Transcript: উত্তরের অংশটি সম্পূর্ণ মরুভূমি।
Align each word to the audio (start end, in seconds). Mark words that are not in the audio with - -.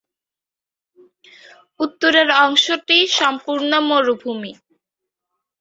উত্তরের 1.79 2.29
অংশটি 2.43 2.97
সম্পূর্ণ 3.19 3.71
মরুভূমি। 3.89 4.51